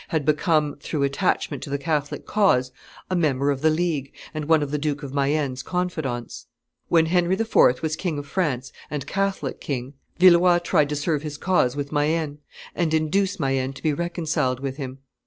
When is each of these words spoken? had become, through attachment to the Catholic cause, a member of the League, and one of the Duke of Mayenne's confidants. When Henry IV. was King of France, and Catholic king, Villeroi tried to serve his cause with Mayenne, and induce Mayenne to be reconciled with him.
had 0.07 0.25
become, 0.25 0.75
through 0.79 1.03
attachment 1.03 1.61
to 1.61 1.69
the 1.69 1.77
Catholic 1.77 2.25
cause, 2.25 2.71
a 3.11 3.15
member 3.15 3.51
of 3.51 3.61
the 3.61 3.69
League, 3.69 4.11
and 4.33 4.45
one 4.45 4.63
of 4.63 4.71
the 4.71 4.79
Duke 4.79 5.03
of 5.03 5.13
Mayenne's 5.13 5.61
confidants. 5.61 6.47
When 6.87 7.05
Henry 7.05 7.35
IV. 7.39 7.83
was 7.83 7.95
King 7.95 8.17
of 8.17 8.25
France, 8.25 8.71
and 8.89 9.05
Catholic 9.05 9.61
king, 9.61 9.93
Villeroi 10.17 10.57
tried 10.57 10.89
to 10.89 10.95
serve 10.95 11.21
his 11.21 11.37
cause 11.37 11.75
with 11.75 11.91
Mayenne, 11.91 12.39
and 12.73 12.95
induce 12.95 13.39
Mayenne 13.39 13.73
to 13.73 13.83
be 13.83 13.93
reconciled 13.93 14.59
with 14.59 14.77
him. 14.77 14.97